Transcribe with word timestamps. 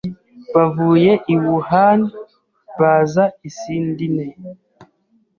bavuye 0.53 1.11
i 1.33 1.35
Wuhan 1.41 1.99
baza 2.79 3.25
i 3.47 3.49
Sydney 3.57 4.31